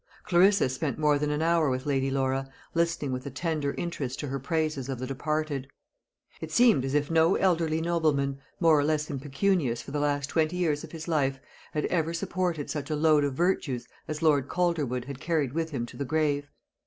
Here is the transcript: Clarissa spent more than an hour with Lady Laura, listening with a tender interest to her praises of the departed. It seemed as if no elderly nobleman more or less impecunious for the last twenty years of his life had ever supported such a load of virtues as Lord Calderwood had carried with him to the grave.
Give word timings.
Clarissa 0.23 0.67
spent 0.67 0.97
more 0.97 1.19
than 1.19 1.29
an 1.29 1.43
hour 1.43 1.69
with 1.69 1.85
Lady 1.85 2.09
Laura, 2.09 2.49
listening 2.73 3.11
with 3.11 3.23
a 3.27 3.29
tender 3.29 3.75
interest 3.77 4.19
to 4.19 4.29
her 4.29 4.39
praises 4.39 4.89
of 4.89 4.97
the 4.97 5.05
departed. 5.05 5.67
It 6.41 6.49
seemed 6.51 6.83
as 6.85 6.95
if 6.95 7.11
no 7.11 7.35
elderly 7.35 7.81
nobleman 7.81 8.39
more 8.59 8.79
or 8.79 8.83
less 8.83 9.11
impecunious 9.11 9.83
for 9.83 9.91
the 9.91 9.99
last 9.99 10.25
twenty 10.27 10.55
years 10.55 10.83
of 10.83 10.91
his 10.91 11.07
life 11.07 11.39
had 11.73 11.85
ever 11.85 12.15
supported 12.15 12.67
such 12.67 12.89
a 12.89 12.95
load 12.95 13.23
of 13.23 13.35
virtues 13.35 13.87
as 14.07 14.23
Lord 14.23 14.47
Calderwood 14.47 15.05
had 15.05 15.19
carried 15.19 15.53
with 15.53 15.69
him 15.69 15.85
to 15.85 15.97
the 15.97 16.03
grave. 16.03 16.49